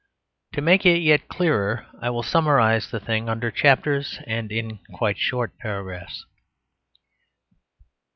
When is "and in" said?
4.25-4.79